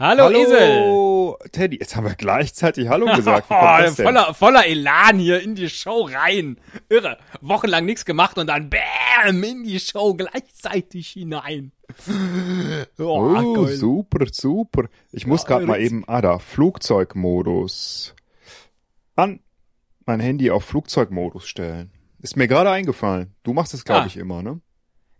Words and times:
Hallo, 0.00 0.24
Hallo 0.24 1.36
Esel. 1.38 1.50
Teddy, 1.52 1.76
jetzt 1.78 1.94
haben 1.94 2.06
wir 2.06 2.14
gleichzeitig 2.14 2.88
Hallo 2.88 3.04
gesagt. 3.16 3.48
oh, 3.50 4.02
voller, 4.02 4.32
voller 4.32 4.66
Elan 4.66 5.18
hier 5.18 5.42
in 5.42 5.54
die 5.54 5.68
Show 5.68 6.08
rein. 6.10 6.56
Irre. 6.88 7.18
Wochenlang 7.42 7.84
nichts 7.84 8.06
gemacht 8.06 8.38
und 8.38 8.46
dann 8.46 8.70
Bäm 8.70 9.42
in 9.44 9.62
die 9.62 9.78
Show 9.78 10.14
gleichzeitig 10.14 11.10
hinein. 11.10 11.72
oh, 12.98 13.04
oh 13.04 13.66
super, 13.66 14.24
super. 14.32 14.84
Ich 15.12 15.26
muss 15.26 15.42
ja, 15.42 15.48
gerade 15.48 15.66
mal 15.66 15.78
eben, 15.78 16.04
ah 16.06 16.22
da, 16.22 16.38
Flugzeugmodus. 16.38 18.14
An 19.16 19.40
mein 20.06 20.20
Handy 20.20 20.50
auf 20.50 20.64
Flugzeugmodus 20.64 21.46
stellen. 21.46 21.92
Ist 22.20 22.38
mir 22.38 22.48
gerade 22.48 22.70
eingefallen. 22.70 23.34
Du 23.42 23.52
machst 23.52 23.74
es, 23.74 23.84
glaube 23.84 24.04
ah. 24.04 24.06
ich, 24.06 24.16
immer, 24.16 24.42
ne? 24.42 24.62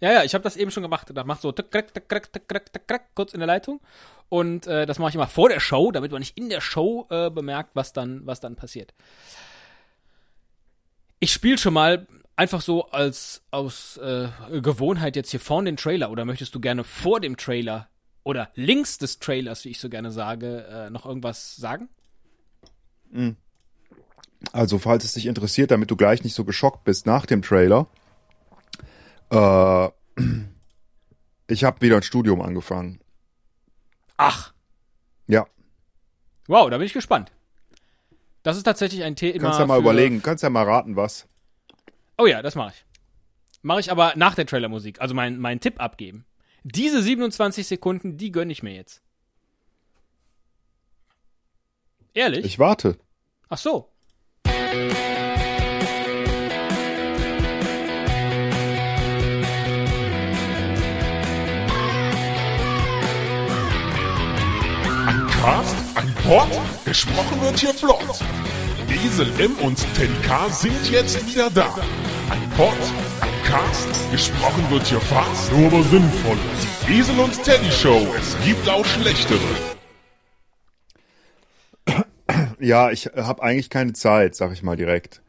Ja, 0.01 0.13
ja, 0.13 0.25
ich 0.25 0.33
habe 0.33 0.43
das 0.43 0.57
eben 0.57 0.71
schon 0.71 0.83
gemacht. 0.83 1.09
Da 1.13 1.25
macht 1.25 1.43
so 1.43 1.53
tick, 1.53 1.71
tick, 1.71 1.93
tick, 1.93 2.09
tick, 2.09 2.33
tick, 2.33 2.49
tick, 2.49 2.89
tick, 2.89 3.03
kurz 3.15 3.35
in 3.35 3.41
der 3.41 3.47
Leitung 3.47 3.83
und 4.31 4.69
äh, 4.69 4.87
das 4.87 4.99
mache 4.99 5.11
ich 5.11 5.17
immer 5.17 5.27
vor 5.27 5.49
der 5.49 5.61
Show, 5.61 5.91
damit 5.91 6.13
man 6.13 6.21
nicht 6.21 6.39
in 6.39 6.49
der 6.49 6.61
Show 6.61 7.07
äh, 7.11 7.31
bemerkt, 7.31 7.71
was 7.75 7.93
dann, 7.93 8.25
was 8.25 8.41
dann 8.41 8.57
passiert. 8.57 8.95
Ich 11.19 11.33
spiele 11.33 11.59
schon 11.59 11.75
mal 11.75 12.07
einfach 12.37 12.61
so 12.61 12.87
als 12.91 13.43
aus 13.51 13.99
äh, 13.99 14.29
Gewohnheit 14.63 15.17
jetzt 15.17 15.33
hier 15.33 15.41
vorne 15.41 15.69
den 15.69 15.77
Trailer 15.77 16.11
oder 16.11 16.25
möchtest 16.25 16.55
du 16.55 16.61
gerne 16.61 16.85
vor 16.85 17.21
dem 17.21 17.37
Trailer 17.37 17.89
oder 18.23 18.51
links 18.55 18.99
des 18.99 19.19
Trailers, 19.19 19.65
wie 19.65 19.71
ich 19.71 19.81
so 19.81 19.91
gerne 19.91 20.13
sage, 20.13 20.65
äh, 20.71 20.91
noch 20.91 21.07
irgendwas 21.07 21.57
sagen? 21.57 21.89
Also, 24.53 24.79
falls 24.79 25.05
es 25.05 25.15
dich 25.15 25.27
interessiert, 25.27 25.73
damit 25.73 25.91
du 25.91 25.97
gleich 25.97 26.23
nicht 26.23 26.35
so 26.35 26.45
geschockt 26.45 26.85
bist 26.85 27.05
nach 27.05 27.27
dem 27.27 27.43
Trailer. 27.43 27.89
Äh, 29.31 29.89
ich 31.49 31.65
habe 31.65 31.81
wieder 31.81 31.97
ein 31.97 32.03
Studium 32.05 32.41
angefangen. 32.41 33.01
Ach, 34.23 34.53
Ja, 35.27 35.47
wow, 36.47 36.69
da 36.69 36.77
bin 36.79 36.87
ich 36.87 36.93
gespannt. 36.93 37.33
Das 38.43 38.57
ist 38.57 38.65
tatsächlich 38.65 39.03
ein 39.05 39.17
Thema. 39.17 39.39
kannst 39.45 39.59
ja 39.61 39.67
mal 39.67 39.77
für- 39.77 39.81
überlegen, 39.83 40.23
kannst 40.23 40.43
ja 40.43 40.51
mal 40.51 40.65
raten, 40.65 40.97
was. 40.97 41.27
Oh 42.19 42.27
ja, 42.27 42.43
das 42.43 42.55
mache 42.55 42.75
ich. 42.75 42.85
Mache 43.63 43.81
ich 43.81 43.91
aber 43.91 44.13
nach 44.17 44.35
der 44.35 44.47
Trailermusik, 44.47 45.01
also 45.01 45.15
meinen 45.15 45.39
mein 45.39 45.61
Tipp 45.61 45.81
abgeben. 45.81 46.25
Diese 46.65 47.03
27 47.03 47.67
Sekunden, 47.67 48.17
die 48.19 48.31
gönne 48.33 48.53
ich 48.53 48.63
mir 48.63 48.75
jetzt. 48.75 49.01
Ehrlich? 52.13 52.45
Ich 52.45 52.59
warte. 52.59 52.99
Ach 53.49 53.59
so. 53.59 53.89
Ein 65.41 65.47
Cast, 65.47 65.97
ein 65.97 66.15
Pod, 66.17 66.49
gesprochen 66.85 67.41
wird 67.41 67.59
hier 67.59 67.73
flott. 67.73 68.21
Esel 68.91 69.27
M 69.41 69.57
und 69.61 69.79
Teddy 69.95 70.13
K 70.23 70.51
sind 70.51 70.91
jetzt 70.91 71.27
wieder 71.27 71.49
da. 71.49 71.79
Ein 72.29 72.51
Pod, 72.59 72.77
ein 73.23 73.45
Cast, 73.45 73.89
gesprochen 74.11 74.71
wird 74.71 74.87
hier 74.87 75.01
fast, 75.01 75.51
nur 75.53 75.69
aber 75.69 75.83
sinnvoll. 75.85 76.37
Die 76.87 76.99
Esel 76.99 77.19
und 77.19 77.43
Teddy 77.43 77.71
Show, 77.71 78.07
es 78.19 78.37
gibt 78.45 78.69
auch 78.69 78.85
schlechtere. 78.85 79.41
Ja, 82.59 82.91
ich 82.91 83.07
habe 83.07 83.43
eigentlich 83.43 83.71
keine 83.71 83.95
Zeit, 83.95 84.35
sag 84.35 84.53
ich 84.53 84.63
mal 84.63 84.77
direkt. 84.77 85.23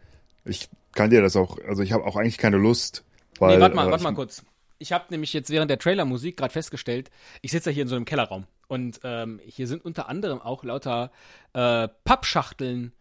Ich 0.43 0.67
kann 0.93 1.09
dir 1.09 1.21
das 1.21 1.37
auch, 1.37 1.57
also 1.65 1.83
ich 1.83 1.93
habe 1.93 2.03
auch 2.03 2.17
eigentlich 2.17 2.37
keine 2.37 2.57
Lust. 2.57 3.05
Weil, 3.39 3.55
nee, 3.55 3.61
warte 3.61 3.77
mal, 3.77 3.89
warte 3.89 4.03
mal 4.03 4.13
kurz. 4.13 4.43
Ich 4.77 4.91
habe 4.91 5.05
nämlich 5.09 5.31
jetzt 5.31 5.51
während 5.51 5.71
der 5.71 5.79
Trailermusik 5.79 6.35
gerade 6.35 6.51
festgestellt, 6.51 7.09
ich 7.41 7.51
sitze 7.51 7.69
ja 7.69 7.75
hier 7.75 7.83
in 7.83 7.87
so 7.87 7.95
einem 7.95 8.03
Kellerraum 8.03 8.45
und 8.72 9.02
ähm, 9.03 9.41
hier 9.45 9.67
sind 9.67 9.83
unter 9.83 10.08
anderem 10.08 10.41
auch 10.41 10.64
lauter 10.64 11.11
äh, 11.53 11.89
Pappschachteln. 12.05 12.94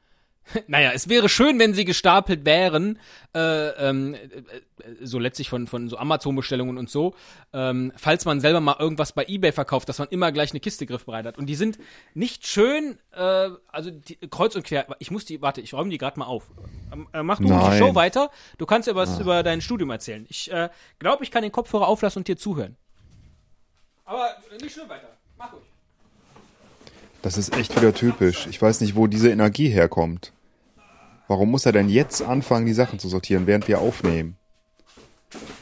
Naja, 0.66 0.90
es 0.92 1.08
wäre 1.08 1.28
schön, 1.28 1.60
wenn 1.60 1.74
sie 1.74 1.84
gestapelt 1.84 2.44
wären, 2.44 2.98
äh, 3.36 3.68
ähm, 3.68 4.14
äh, 4.14 4.18
so 5.00 5.20
letztlich 5.20 5.48
von, 5.48 5.68
von 5.68 5.88
so 5.88 5.96
Amazon-Bestellungen 5.96 6.76
und 6.76 6.90
so, 6.90 7.14
ähm, 7.52 7.92
falls 7.94 8.24
man 8.24 8.40
selber 8.40 8.58
mal 8.58 8.74
irgendwas 8.80 9.12
bei 9.12 9.26
Ebay 9.28 9.52
verkauft, 9.52 9.88
dass 9.88 10.00
man 10.00 10.08
immer 10.08 10.32
gleich 10.32 10.50
eine 10.50 10.58
Kiste 10.58 10.86
griffbereit 10.86 11.24
hat. 11.24 11.38
Und 11.38 11.46
die 11.46 11.54
sind 11.54 11.78
nicht 12.14 12.48
schön, 12.48 12.98
äh, 13.12 13.50
also 13.68 13.92
die, 13.92 14.16
kreuz 14.16 14.56
und 14.56 14.64
quer. 14.64 14.86
Ich 14.98 15.12
muss 15.12 15.24
die, 15.24 15.40
warte, 15.40 15.60
ich 15.60 15.72
räume 15.72 15.90
die 15.90 15.98
gerade 15.98 16.18
mal 16.18 16.26
auf. 16.26 16.50
Ähm, 16.92 17.06
äh, 17.12 17.22
mach 17.22 17.38
du 17.38 17.44
die 17.44 17.50
Nein. 17.50 17.78
Show 17.78 17.94
weiter. 17.94 18.30
Du 18.58 18.66
kannst 18.66 18.88
ja 18.88 18.96
was 18.96 19.20
über 19.20 19.44
dein 19.44 19.60
Studium 19.60 19.90
erzählen. 19.90 20.26
Ich 20.28 20.50
äh, 20.50 20.68
glaube, 20.98 21.22
ich 21.22 21.30
kann 21.30 21.42
den 21.42 21.52
Kopfhörer 21.52 21.86
auflassen 21.86 22.20
und 22.20 22.28
dir 22.28 22.36
zuhören. 22.36 22.76
Aber 24.04 24.30
nicht 24.60 24.72
schlimm 24.72 24.88
weiter. 24.88 25.16
Mach 25.40 25.52
ruhig. 25.52 25.69
Das 27.22 27.36
ist 27.36 27.56
echt 27.56 27.76
wieder 27.76 27.94
typisch. 27.94 28.46
Ich 28.48 28.60
weiß 28.60 28.80
nicht, 28.80 28.96
wo 28.96 29.06
diese 29.06 29.30
Energie 29.30 29.68
herkommt. 29.68 30.32
Warum 31.28 31.50
muss 31.50 31.66
er 31.66 31.72
denn 31.72 31.88
jetzt 31.88 32.22
anfangen, 32.22 32.66
die 32.66 32.72
Sachen 32.72 32.98
zu 32.98 33.08
sortieren, 33.08 33.46
während 33.46 33.68
wir 33.68 33.80
aufnehmen? 33.80 34.36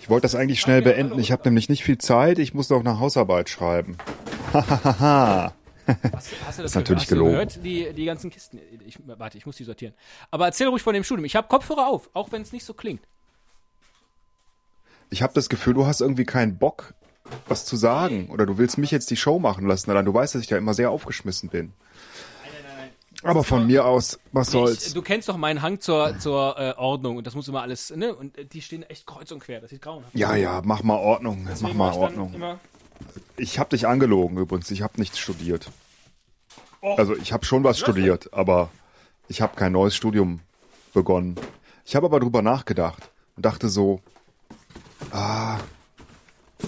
Ich 0.01 0.09
wollte 0.09 0.23
das 0.23 0.35
eigentlich 0.35 0.61
schnell 0.61 0.83
beenden. 0.83 1.19
Ich 1.19 1.33
habe 1.33 1.43
nämlich 1.45 1.69
nicht 1.69 1.85
viel 1.85 1.99
Zeit. 1.99 2.39
Ich 2.39 2.55
muss 2.55 2.71
noch 2.71 2.81
eine 2.81 3.01
Hausarbeit 3.01 3.51
schreiben. 3.51 3.99
Hahaha. 4.53 5.53
Hast, 5.87 6.33
hast 6.47 6.59
du 6.59 6.63
das 6.63 6.71
ist 6.71 6.75
natürlich 6.75 7.03
hast 7.03 7.09
gelogen. 7.09 7.33
gehört? 7.33 7.65
Die, 7.65 7.93
die 7.93 8.05
ganzen 8.05 8.31
Kisten. 8.31 8.61
Ich, 8.87 8.99
warte, 9.05 9.37
ich 9.37 9.45
muss 9.45 9.57
die 9.57 9.65
sortieren. 9.65 9.95
Aber 10.31 10.47
erzähl 10.47 10.69
ruhig 10.69 10.83
von 10.83 10.95
dem 10.95 11.05
Studium. 11.05 11.25
Ich 11.25 11.37
habe 11.37 11.49
Kopfhörer 11.49 11.89
auf, 11.89 12.09
auch 12.15 12.33
wenn 12.33 12.43
es 12.43 12.53
nicht 12.53 12.65
so 12.65 12.73
klingt. 12.73 13.03
Ich 15.11 15.23
habe 15.23 15.33
das 15.35 15.49
Gefühl, 15.49 15.75
du 15.75 15.87
hast 15.87 16.01
irgendwie 16.01 16.25
keinen 16.25 16.59
Bock, 16.59 16.95
was 17.49 17.65
zu 17.65 17.77
sagen. 17.77 18.29
Oder 18.31 18.47
du 18.47 18.59
willst 18.59 18.79
mich 18.79 18.91
jetzt 18.91 19.11
die 19.11 19.17
Show 19.17 19.39
machen 19.39 19.67
lassen. 19.67 19.91
Oder 19.91 20.03
du 20.03 20.13
weißt, 20.13 20.35
dass 20.35 20.43
ich 20.43 20.49
da 20.49 20.57
immer 20.57 20.75
sehr 20.75 20.91
aufgeschmissen 20.91 21.49
bin. 21.49 21.73
Aber 23.25 23.43
von 23.43 23.67
mir 23.67 23.85
aus, 23.85 24.21
was 24.31 24.49
Ich, 24.49 24.53
soll's? 24.53 24.95
du 24.95 25.03
kennst 25.03 25.29
doch 25.29 25.37
meinen 25.37 25.61
Hang 25.61 25.81
zur, 25.81 26.19
zur 26.21 26.57
äh, 26.57 26.75
Ordnung 26.77 27.17
und 27.17 27.27
das 27.27 27.35
muss 27.35 27.49
immer 27.49 27.63
alles, 27.63 27.91
ne? 27.91 28.15
Und 28.15 28.39
äh, 28.39 28.45
die 28.45 28.63
stehen 28.63 28.85
echt 28.85 29.07
kreuz 29.07 29.33
und 29.33 29.41
quer. 29.41 29.61
Das 29.61 29.71
sieht 29.71 29.83
grauenhaft 29.83 30.15
aus. 30.15 30.21
Ja, 30.21 30.37
ja, 30.37 30.63
mach 30.65 30.85
mal 30.85 30.97
Ordnung. 30.99 31.43
Mach 31.43 31.51
Deswegen 31.51 31.77
mal 31.77 31.87
mach 31.89 31.95
ich 31.95 32.15
dann 32.15 32.19
Ordnung. 32.21 32.59
Ich 33.37 33.59
habe 33.59 33.71
dich 33.71 33.89
angelogen 33.89 34.39
übrigens. 34.39 34.71
Ich 34.71 34.83
habe 34.83 34.95
nichts 34.99 35.19
studiert. 35.19 35.69
Oh. 36.81 36.95
Also 36.97 37.17
ich 37.17 37.33
habe 37.33 37.45
schon 37.45 37.65
was 37.65 37.79
studiert, 37.81 38.33
aber 38.33 38.71
ich 39.27 39.41
habe 39.41 39.57
kein 39.57 39.73
neues 39.73 39.97
Studium 39.97 40.41
begonnen. 40.95 41.35
Ich 41.85 41.97
habe 41.97 42.07
aber 42.07 42.21
drüber 42.21 42.43
nachgedacht 42.43 43.11
und 43.37 43.45
dachte 43.45 43.69
so, 43.69 44.01
ah, 45.11 45.59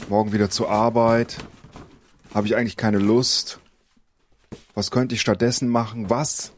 morgen 0.09 0.33
wieder 0.33 0.51
zur 0.51 0.71
Arbeit. 0.71 1.39
Habe 2.35 2.47
ich 2.47 2.57
eigentlich 2.57 2.77
keine 2.77 2.99
Lust? 2.99 3.61
Was 4.75 4.91
könnte 4.91 5.15
ich 5.15 5.21
stattdessen 5.21 5.69
machen? 5.69 6.11
Was, 6.11 6.53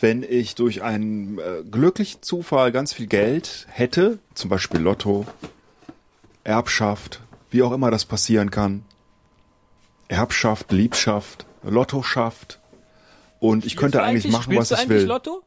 wenn 0.00 0.22
ich 0.22 0.54
durch 0.54 0.82
einen 0.82 1.38
äh, 1.38 1.62
glücklichen 1.68 2.22
Zufall 2.22 2.72
ganz 2.72 2.92
viel 2.92 3.06
Geld 3.06 3.66
hätte, 3.68 4.18
zum 4.34 4.50
Beispiel 4.50 4.80
Lotto, 4.80 5.26
Erbschaft, 6.44 7.20
wie 7.50 7.62
auch 7.62 7.72
immer 7.72 7.90
das 7.90 8.04
passieren 8.04 8.50
kann. 8.50 8.84
Erbschaft, 10.08 10.70
Liebschaft, 10.72 11.46
Lottoschaft. 11.62 12.60
Und 13.40 13.64
ich 13.64 13.76
könnte 13.76 14.02
eigentlich 14.02 14.32
machen, 14.32 14.56
was 14.56 14.70
ich 14.70 14.78
eigentlich 14.78 14.88
will. 14.88 15.06
Lotto? 15.06 15.42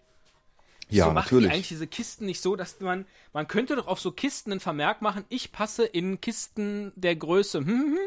Ja, 0.90 1.06
so 1.06 1.12
machen 1.12 1.28
die 1.30 1.36
natürlich. 1.36 1.52
eigentlich 1.52 1.68
diese 1.68 1.88
Kisten 1.88 2.26
nicht 2.26 2.42
so, 2.42 2.56
dass 2.56 2.80
man, 2.80 3.06
man 3.34 3.48
könnte 3.48 3.76
doch 3.76 3.88
auf 3.88 4.00
so 4.00 4.12
Kisten 4.12 4.52
einen 4.52 4.60
Vermerk 4.60 5.02
machen, 5.02 5.26
ich 5.30 5.52
passe 5.52 5.86
in 5.86 6.22
Kisten 6.22 6.94
der 6.96 7.16
Größe 7.16 7.60
hm, 7.60 7.68
hm, 7.68 7.92
hm, 7.94 7.98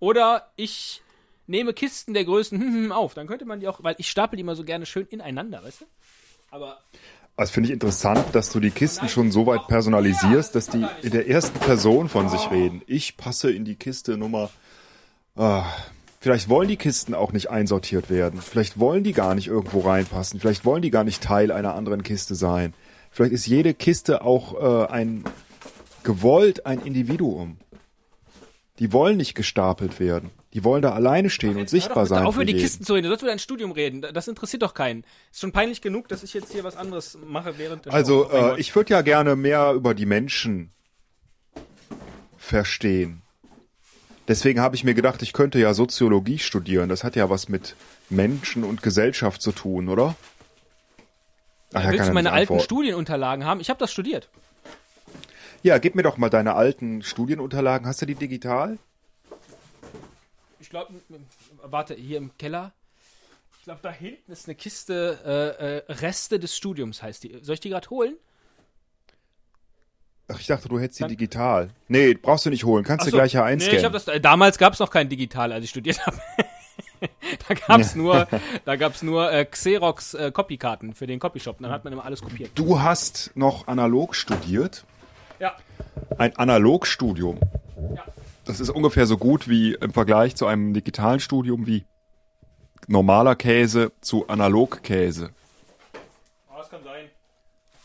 oder 0.00 0.50
ich 0.56 1.02
nehme 1.46 1.74
Kisten 1.74 2.14
der 2.14 2.24
Größen 2.24 2.60
hm, 2.60 2.74
hm, 2.74 2.92
auf. 2.92 3.14
Dann 3.14 3.26
könnte 3.26 3.44
man 3.44 3.60
die 3.60 3.68
auch, 3.68 3.82
weil 3.82 3.94
ich 3.98 4.10
stapel 4.10 4.36
die 4.36 4.40
immer 4.40 4.56
so 4.56 4.64
gerne 4.64 4.86
schön 4.86 5.06
ineinander, 5.06 5.62
weißt 5.62 5.82
du? 5.82 5.84
Aber 6.50 6.80
Also 7.36 7.52
finde 7.52 7.68
ich 7.68 7.72
interessant, 7.72 8.24
dass 8.32 8.50
du 8.50 8.60
die 8.60 8.70
Kisten 8.70 9.08
schon 9.08 9.30
so 9.30 9.46
weit 9.46 9.66
personalisierst, 9.66 10.54
dass 10.54 10.68
die 10.68 10.86
in 11.02 11.10
der 11.10 11.28
ersten 11.28 11.58
Person 11.60 12.08
von 12.08 12.28
sich 12.28 12.50
reden. 12.50 12.82
Ich 12.86 13.16
passe 13.16 13.50
in 13.50 13.64
die 13.64 13.76
Kiste 13.76 14.16
Nummer. 14.16 14.50
Ah, 15.36 15.66
vielleicht 16.24 16.48
wollen 16.48 16.68
die 16.68 16.78
Kisten 16.78 17.12
auch 17.12 17.32
nicht 17.32 17.50
einsortiert 17.50 18.08
werden. 18.08 18.40
Vielleicht 18.40 18.80
wollen 18.80 19.04
die 19.04 19.12
gar 19.12 19.34
nicht 19.34 19.46
irgendwo 19.46 19.80
reinpassen. 19.80 20.40
Vielleicht 20.40 20.64
wollen 20.64 20.80
die 20.80 20.90
gar 20.90 21.04
nicht 21.04 21.22
Teil 21.22 21.52
einer 21.52 21.74
anderen 21.74 22.02
Kiste 22.02 22.34
sein. 22.34 22.72
Vielleicht 23.10 23.34
ist 23.34 23.46
jede 23.46 23.74
Kiste 23.74 24.22
auch 24.22 24.86
äh, 24.88 24.90
ein 24.90 25.24
gewollt 26.02 26.64
ein 26.64 26.80
Individuum. 26.80 27.58
Die 28.78 28.90
wollen 28.90 29.18
nicht 29.18 29.34
gestapelt 29.34 30.00
werden. 30.00 30.30
Die 30.54 30.64
wollen 30.64 30.80
da 30.80 30.94
alleine 30.94 31.28
stehen 31.28 31.58
und 31.58 31.68
sichtbar 31.68 32.06
sein. 32.06 32.24
auf, 32.24 32.36
für 32.36 32.40
über 32.40 32.46
die 32.46 32.52
jeden. 32.52 32.64
Kisten 32.64 32.84
zu 32.84 32.94
reden. 32.94 33.02
Du 33.02 33.10
sollst 33.10 33.22
über 33.22 33.30
dein 33.30 33.38
Studium 33.38 33.72
reden. 33.72 34.00
Das 34.00 34.26
interessiert 34.26 34.62
doch 34.62 34.72
keinen. 34.72 35.04
Ist 35.30 35.40
schon 35.42 35.52
peinlich 35.52 35.82
genug, 35.82 36.08
dass 36.08 36.22
ich 36.22 36.32
jetzt 36.32 36.52
hier 36.52 36.64
was 36.64 36.74
anderes 36.74 37.18
mache 37.26 37.58
während 37.58 37.84
der 37.84 37.92
Also. 37.92 38.30
Mein 38.32 38.56
äh, 38.56 38.60
ich 38.60 38.74
würde 38.74 38.94
ja 38.94 39.02
gerne 39.02 39.36
mehr 39.36 39.74
über 39.74 39.92
die 39.92 40.06
Menschen 40.06 40.72
verstehen. 42.38 43.23
Deswegen 44.26 44.60
habe 44.60 44.74
ich 44.74 44.84
mir 44.84 44.94
gedacht, 44.94 45.20
ich 45.22 45.32
könnte 45.32 45.58
ja 45.58 45.74
Soziologie 45.74 46.38
studieren. 46.38 46.88
Das 46.88 47.04
hat 47.04 47.14
ja 47.14 47.28
was 47.28 47.48
mit 47.48 47.76
Menschen 48.08 48.64
und 48.64 48.82
Gesellschaft 48.82 49.42
zu 49.42 49.52
tun, 49.52 49.88
oder? 49.88 50.14
Ach, 51.74 51.90
Willst 51.90 52.08
du 52.08 52.12
meine 52.12 52.32
alten. 52.32 52.60
Studienunterlagen 52.60 53.44
haben? 53.44 53.60
Ich 53.60 53.68
habe 53.68 53.78
das 53.78 53.92
studiert. 53.92 54.28
Ja, 55.62 55.78
gib 55.78 55.94
mir 55.94 56.02
doch 56.02 56.16
mal 56.16 56.30
deine 56.30 56.54
alten 56.54 57.02
Studienunterlagen. 57.02 57.86
Hast 57.86 58.00
du 58.02 58.06
die 58.06 58.14
digital? 58.14 58.78
Ich 60.60 60.70
glaube, 60.70 60.94
warte, 61.62 61.94
hier 61.94 62.18
im 62.18 62.36
Keller. 62.38 62.72
Ich 63.58 63.64
glaube, 63.64 63.80
da 63.82 63.90
hinten 63.90 64.30
ist 64.30 64.46
eine 64.46 64.54
Kiste 64.54 65.18
äh, 65.24 65.92
äh, 65.92 65.92
Reste 66.00 66.38
des 66.38 66.56
Studiums, 66.56 67.02
heißt 67.02 67.24
die. 67.24 67.38
Soll 67.42 67.54
ich 67.54 67.60
die 67.60 67.70
gerade 67.70 67.88
holen? 67.90 68.14
Ach, 70.28 70.40
ich 70.40 70.46
dachte, 70.46 70.68
du 70.68 70.78
hättest 70.80 71.00
die 71.00 71.02
Dann- 71.02 71.10
digital. 71.10 71.68
Nee, 71.88 72.14
brauchst 72.14 72.46
du 72.46 72.50
nicht 72.50 72.64
holen. 72.64 72.82
Kannst 72.84 73.02
Ach 73.02 73.06
du 73.06 73.10
so. 73.10 73.16
gleich 73.18 73.32
ja 73.34 73.42
Nee, 73.44 73.52
einscannen. 73.52 73.78
ich 73.78 73.84
hab 73.84 73.92
das, 73.92 74.08
äh, 74.08 74.20
damals 74.20 74.56
gab 74.58 74.72
es 74.72 74.78
noch 74.78 74.90
kein 74.90 75.08
Digital, 75.08 75.52
als 75.52 75.64
ich 75.64 75.70
studiert 75.70 76.04
habe. 76.06 76.16
da 77.48 77.54
gab's 77.54 77.94
nur, 77.94 78.26
da 78.64 78.76
gab's 78.76 79.02
nur 79.02 79.30
äh, 79.30 79.44
Xerox 79.44 80.14
äh, 80.14 80.32
Copykarten 80.32 80.94
für 80.94 81.06
den 81.06 81.18
Copyshop. 81.20 81.58
Dann 81.60 81.70
hat 81.70 81.84
man 81.84 81.92
immer 81.92 82.04
alles 82.06 82.22
kopiert. 82.22 82.50
du 82.54 82.80
hast 82.80 83.32
noch 83.34 83.66
analog 83.68 84.14
studiert. 84.14 84.84
Ja. 85.40 85.54
Ein 86.16 86.34
Analogstudium. 86.36 87.38
Ja. 87.94 88.04
Das 88.46 88.60
ist 88.60 88.70
ungefähr 88.70 89.06
so 89.06 89.18
gut 89.18 89.48
wie 89.48 89.74
im 89.74 89.92
Vergleich 89.92 90.36
zu 90.36 90.46
einem 90.46 90.72
digitalen 90.72 91.20
Studium 91.20 91.66
wie 91.66 91.84
normaler 92.86 93.34
Käse 93.36 93.92
zu 94.00 94.26
Analogkäse. 94.28 95.30
Oh, 96.50 96.56
das 96.58 96.70
kann 96.70 96.82
sein. 96.84 97.06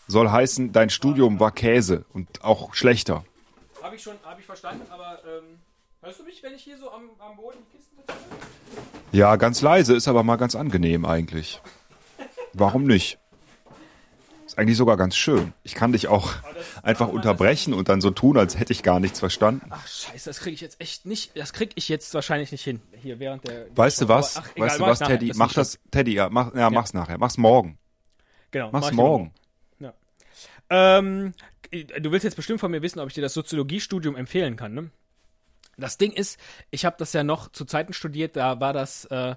Soll 0.09 0.31
heißen, 0.31 0.71
dein 0.71 0.89
Studium 0.89 1.39
war 1.39 1.51
Käse 1.51 2.03
und 2.13 2.43
auch 2.43 2.73
schlechter. 2.73 3.23
Habe 3.79 3.95
ich 3.95 4.01
schon, 4.01 4.15
habe 4.23 4.39
ich 4.39 4.45
verstanden, 4.47 4.81
aber 4.89 5.19
ähm, 5.23 5.59
hörst 6.01 6.19
du 6.19 6.23
mich, 6.23 6.41
wenn 6.41 6.55
ich 6.55 6.63
hier 6.63 6.79
so 6.79 6.91
am, 6.91 7.11
am 7.19 7.37
Boden 7.37 7.59
die 7.71 7.77
Kisten 7.77 7.95
sitze? 7.97 8.17
Ja, 9.11 9.35
ganz 9.35 9.61
leise 9.61 9.95
ist 9.95 10.07
aber 10.07 10.23
mal 10.23 10.37
ganz 10.37 10.55
angenehm 10.55 11.05
eigentlich. 11.05 11.61
Warum 12.53 12.85
nicht? 12.85 13.19
Ist 14.47 14.57
eigentlich 14.57 14.77
sogar 14.77 14.97
ganz 14.97 15.15
schön. 15.15 15.53
Ich 15.61 15.75
kann 15.75 15.91
dich 15.91 16.07
auch 16.07 16.33
einfach 16.81 17.09
unterbrechen 17.09 17.75
und 17.75 17.87
dann 17.87 18.01
so 18.01 18.09
tun, 18.09 18.35
als 18.35 18.57
hätte 18.57 18.73
ich 18.73 18.81
gar 18.81 18.99
nichts 18.99 19.19
verstanden. 19.19 19.67
Ach 19.69 19.87
scheiße, 19.87 20.27
das 20.27 20.39
kriege 20.39 20.55
ich 20.55 20.61
jetzt 20.61 20.81
echt 20.81 21.05
nicht, 21.05 21.37
das 21.37 21.53
kriege 21.53 21.73
ich 21.75 21.87
jetzt 21.87 22.11
wahrscheinlich 22.15 22.51
nicht 22.51 22.63
hin. 22.63 22.81
Hier 22.99 23.19
während 23.19 23.47
der... 23.47 23.67
Weißt 23.77 24.01
du 24.01 24.07
was? 24.07 24.37
Aber, 24.37 24.47
ach, 24.47 24.51
egal, 24.55 24.69
weißt 24.69 24.79
du 24.79 24.83
was, 24.85 24.99
nachher, 25.01 25.19
Teddy? 25.19 25.29
ist 25.29 25.37
Mach 25.37 25.53
das, 25.53 25.77
Teddy, 25.91 26.15
ja, 26.15 26.29
mach, 26.31 26.55
ja, 26.55 26.71
mach's 26.71 26.95
nachher. 26.95 27.19
Mach's 27.19 27.37
morgen. 27.37 27.77
Genau, 28.49 28.71
Mach's 28.71 28.85
mach 28.85 28.89
ich 28.89 28.97
morgen. 28.97 29.33
Ähm, 30.69 31.33
du 31.71 32.11
willst 32.11 32.23
jetzt 32.23 32.35
bestimmt 32.35 32.59
von 32.59 32.71
mir 32.71 32.81
wissen, 32.81 32.99
ob 32.99 33.07
ich 33.07 33.13
dir 33.13 33.21
das 33.21 33.33
Soziologiestudium 33.33 34.15
empfehlen 34.15 34.55
kann, 34.55 34.73
ne? 34.73 34.89
Das 35.77 35.97
Ding 35.97 36.11
ist, 36.11 36.39
ich 36.71 36.83
habe 36.83 36.97
das 36.99 37.13
ja 37.13 37.23
noch 37.23 37.51
zu 37.51 37.63
Zeiten 37.63 37.93
studiert, 37.93 38.35
da 38.35 38.59
war 38.59 38.73
das 38.73 39.05
äh, 39.05 39.35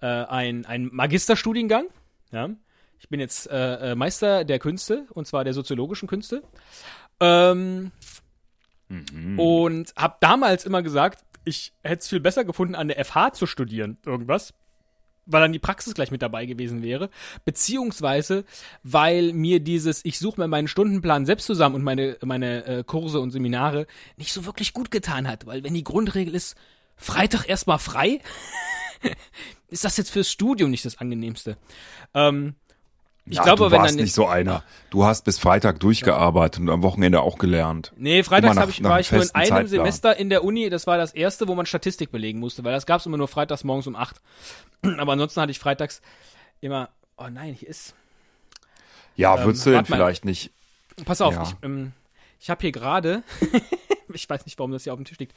äh, 0.00 0.06
ein, 0.06 0.66
ein 0.66 0.90
Magisterstudiengang. 0.92 1.86
Ja? 2.30 2.50
Ich 2.98 3.08
bin 3.08 3.20
jetzt 3.20 3.50
äh, 3.50 3.92
äh, 3.92 3.94
Meister 3.94 4.44
der 4.44 4.58
Künste, 4.58 5.06
und 5.14 5.26
zwar 5.26 5.44
der 5.44 5.54
soziologischen 5.54 6.06
Künste. 6.06 6.42
Ähm, 7.20 7.90
Und 9.38 9.92
habe 9.96 10.16
damals 10.20 10.64
immer 10.66 10.82
gesagt, 10.82 11.24
ich 11.44 11.72
hätte 11.82 12.00
es 12.00 12.08
viel 12.08 12.20
besser 12.20 12.44
gefunden, 12.44 12.74
an 12.74 12.88
der 12.88 13.02
FH 13.04 13.32
zu 13.32 13.46
studieren, 13.46 13.98
irgendwas 14.04 14.54
weil 15.28 15.42
dann 15.42 15.52
die 15.52 15.58
Praxis 15.58 15.94
gleich 15.94 16.10
mit 16.10 16.22
dabei 16.22 16.46
gewesen 16.46 16.82
wäre, 16.82 17.10
beziehungsweise 17.44 18.44
weil 18.82 19.32
mir 19.32 19.60
dieses, 19.60 20.04
ich 20.04 20.18
suche 20.18 20.40
mir 20.40 20.48
meinen 20.48 20.68
Stundenplan 20.68 21.26
selbst 21.26 21.46
zusammen 21.46 21.76
und 21.76 21.84
meine, 21.84 22.16
meine 22.24 22.64
äh, 22.64 22.84
Kurse 22.84 23.20
und 23.20 23.30
Seminare 23.30 23.86
nicht 24.16 24.32
so 24.32 24.46
wirklich 24.46 24.72
gut 24.72 24.90
getan 24.90 25.28
hat, 25.28 25.46
weil 25.46 25.62
wenn 25.62 25.74
die 25.74 25.84
Grundregel 25.84 26.34
ist, 26.34 26.56
Freitag 26.96 27.48
erstmal 27.48 27.78
frei, 27.78 28.20
ist 29.68 29.84
das 29.84 29.96
jetzt 29.96 30.10
fürs 30.10 30.30
Studium 30.30 30.70
nicht 30.70 30.84
das 30.84 30.98
angenehmste. 30.98 31.56
Ähm, 32.14 32.54
ich 33.30 33.36
Ja, 33.36 33.42
glaube, 33.44 33.64
du 33.64 33.70
wenn 33.70 33.80
warst 33.80 33.94
dann 33.94 34.02
nicht 34.02 34.14
so 34.14 34.26
einer. 34.26 34.62
Du 34.90 35.04
hast 35.04 35.24
bis 35.24 35.38
Freitag 35.38 35.80
durchgearbeitet 35.80 36.60
und 36.60 36.70
am 36.70 36.82
Wochenende 36.82 37.20
auch 37.20 37.38
gelernt. 37.38 37.92
Nee, 37.96 38.22
freitags 38.22 38.54
nach- 38.56 38.62
hab 38.62 38.68
ich, 38.70 38.82
war 38.82 39.00
ich 39.00 39.10
nur 39.12 39.22
in 39.22 39.30
einem 39.34 39.44
Zeitplan. 39.48 39.66
Semester 39.68 40.16
in 40.16 40.30
der 40.30 40.44
Uni. 40.44 40.70
Das 40.70 40.86
war 40.86 40.96
das 40.98 41.12
erste, 41.12 41.46
wo 41.48 41.54
man 41.54 41.66
Statistik 41.66 42.10
belegen 42.10 42.38
musste, 42.38 42.64
weil 42.64 42.72
das 42.72 42.86
gab's 42.86 43.06
immer 43.06 43.16
nur 43.18 43.28
freitags 43.28 43.64
morgens 43.64 43.86
um 43.86 43.96
acht. 43.96 44.20
Aber 44.98 45.12
ansonsten 45.12 45.40
hatte 45.40 45.50
ich 45.50 45.58
freitags 45.58 46.00
immer, 46.60 46.88
oh 47.16 47.28
nein, 47.30 47.54
hier 47.54 47.68
ist, 47.68 47.94
Ja, 49.16 49.36
Ähm, 49.36 49.44
würdest 49.44 49.66
du 49.66 49.70
denn 49.70 49.76
warte 49.78 49.90
mal. 49.90 49.96
vielleicht 49.96 50.24
nicht? 50.24 50.50
pass 51.04 51.20
auf, 51.20 51.34
Ja. 51.34 51.42
ich, 51.42 51.54
ähm, 51.62 51.92
ich 52.40 52.50
habe 52.50 52.60
hier 52.60 52.72
gerade, 52.72 53.22
ich 54.12 54.28
weiß 54.28 54.46
nicht, 54.46 54.58
warum 54.58 54.72
das 54.72 54.84
hier 54.84 54.92
auf 54.92 54.98
dem 54.98 55.04
Tisch 55.04 55.18
liegt, 55.18 55.34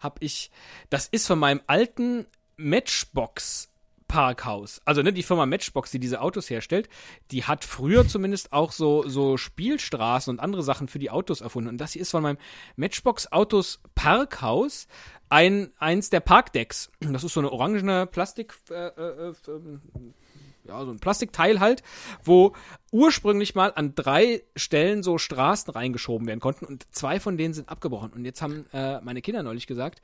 habe 0.00 0.16
ich, 0.20 0.50
das 0.90 1.06
ist 1.08 1.26
von 1.26 1.38
meinem 1.38 1.60
alten 1.66 2.26
Matchbox 2.56 3.68
Parkhaus. 4.14 4.80
Also 4.84 5.02
ne, 5.02 5.12
die 5.12 5.24
Firma 5.24 5.44
Matchbox, 5.44 5.90
die 5.90 5.98
diese 5.98 6.20
Autos 6.20 6.48
herstellt, 6.48 6.88
die 7.32 7.42
hat 7.42 7.64
früher 7.64 8.06
zumindest 8.06 8.52
auch 8.52 8.70
so 8.70 9.02
so 9.08 9.36
Spielstraßen 9.36 10.30
und 10.30 10.38
andere 10.38 10.62
Sachen 10.62 10.86
für 10.86 11.00
die 11.00 11.10
Autos 11.10 11.40
erfunden. 11.40 11.70
Und 11.70 11.78
das 11.78 11.94
hier 11.94 12.02
ist 12.02 12.12
von 12.12 12.22
meinem 12.22 12.38
Matchbox 12.76 13.32
Autos 13.32 13.80
Parkhaus 13.96 14.86
ein 15.30 15.72
eins 15.78 16.10
der 16.10 16.20
Parkdecks. 16.20 16.92
Das 17.00 17.24
ist 17.24 17.34
so 17.34 17.40
eine 17.40 17.50
orangene 17.50 18.06
Plastik 18.06 18.54
äh, 18.70 18.86
äh, 18.86 19.30
äh, 19.30 19.34
ähm, 19.48 19.80
ja, 20.66 20.84
so 20.84 20.90
ein 20.90 20.98
Plastikteil 20.98 21.60
halt, 21.60 21.82
wo 22.22 22.54
ursprünglich 22.90 23.54
mal 23.54 23.72
an 23.74 23.94
drei 23.94 24.42
Stellen 24.56 25.02
so 25.02 25.18
Straßen 25.18 25.72
reingeschoben 25.72 26.26
werden 26.26 26.40
konnten 26.40 26.64
und 26.64 26.86
zwei 26.92 27.18
von 27.20 27.36
denen 27.36 27.52
sind 27.52 27.68
abgebrochen. 27.68 28.12
Und 28.12 28.24
jetzt 28.24 28.40
haben 28.40 28.66
äh, 28.72 29.00
meine 29.00 29.20
Kinder 29.20 29.42
neulich 29.42 29.66
gesagt, 29.66 30.00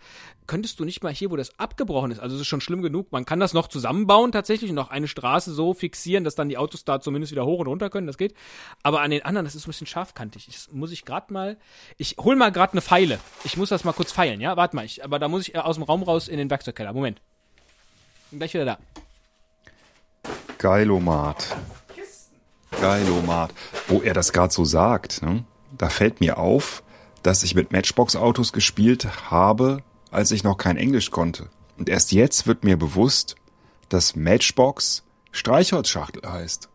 könntest 0.47 0.81
du 0.81 0.85
nicht 0.85 1.03
mal 1.03 1.13
hier, 1.13 1.31
wo 1.31 1.37
das 1.37 1.59
abgebrochen 1.59 2.11
ist, 2.11 2.19
also 2.19 2.35
es 2.35 2.43
ist 2.43 2.49
schon 2.49 2.61
schlimm 2.61 2.83
genug, 2.83 3.13
man 3.13 3.25
kann 3.25 3.41
das 3.41 3.55
noch 3.55 3.69
zusammenbauen 3.69 4.33
tatsächlich 4.33 4.71
und 4.71 4.77
noch 4.77 4.91
eine 4.91 5.09
Straße 5.09 5.53
so 5.53 5.73
fixieren, 5.73 6.25
dass 6.25 6.35
dann 6.35 6.49
die 6.49 6.59
Autos 6.59 6.85
da 6.85 7.01
zumindest 7.01 7.33
wieder 7.33 7.47
hoch 7.47 7.61
und 7.61 7.69
runter 7.69 7.91
können, 7.91 8.07
das 8.07 8.19
geht. 8.19 8.35
Aber 8.83 9.01
an 9.01 9.11
den 9.11 9.25
anderen, 9.25 9.45
das 9.45 9.55
ist 9.55 9.67
ein 9.67 9.71
bisschen 9.71 9.87
scharfkantig. 9.87 10.47
Das 10.47 10.69
muss 10.73 10.93
ich 10.93 11.05
gerade 11.05 11.33
mal, 11.33 11.59
ich 11.97 12.17
hol 12.19 12.37
mal 12.37 12.51
gerade 12.51 12.73
eine 12.73 12.83
Pfeile. 12.83 13.21
Ich 13.45 13.57
muss 13.57 13.69
das 13.69 13.85
mal 13.85 13.93
kurz 13.93 14.13
feilen, 14.13 14.41
ja? 14.41 14.57
Warte 14.57 14.77
mal, 14.77 14.85
ich, 14.85 15.05
aber 15.05 15.19
da 15.19 15.29
muss 15.29 15.49
ich 15.49 15.55
äh, 15.55 15.59
aus 15.59 15.77
dem 15.77 15.85
Raum 15.85 16.03
raus 16.03 16.29
in 16.29 16.39
den 16.39 16.51
Werkzeugkeller. 16.51 16.93
Moment. 16.93 17.21
Bin 18.31 18.39
gleich 18.39 18.55
wieder 18.55 18.65
da. 18.65 18.79
Geilomat. 20.61 21.57
Geilomat. 22.83 23.55
Wo 23.89 24.03
er 24.03 24.13
das 24.13 24.31
gerade 24.35 24.53
so 24.53 24.67
sagt, 24.67 25.23
ne? 25.23 25.45
da 25.77 25.89
fällt 25.89 26.21
mir 26.21 26.37
auf, 26.37 26.83
dass 27.23 27.43
ich 27.43 27.55
mit 27.55 27.73
Matchbox-Autos 27.73 28.53
gespielt 28.53 29.31
habe, 29.31 29.83
als 30.11 30.33
ich 30.33 30.45
noch 30.45 30.59
kein 30.59 30.77
Englisch 30.77 31.11
konnte. 31.11 31.49
Und 31.79 31.89
erst 31.89 32.13
jetzt 32.13 32.47
wird 32.47 32.63
mir 32.63 32.77
bewusst, 32.77 33.37
dass 33.89 34.17
Matchbox 34.17 35.03
Streichholzschachtel 35.33 36.31
heißt. 36.31 36.69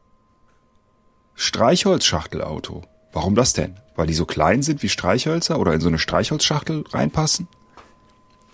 Streichholzschachtelauto. 1.36 2.82
Warum 3.14 3.36
das 3.36 3.54
denn? 3.54 3.80
Weil 3.96 4.08
die 4.08 4.14
so 4.16 4.26
klein 4.26 4.64
sind 4.64 4.82
wie 4.82 4.90
Streichhölzer 4.90 5.60
oder 5.60 5.74
in 5.74 5.82
so 5.82 5.90
eine 5.90 6.00
Streichholzschachtel 6.00 6.86
reinpassen? 6.90 7.48